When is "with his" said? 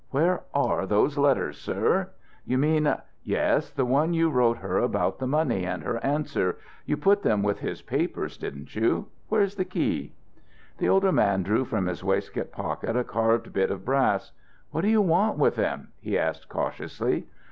7.43-7.83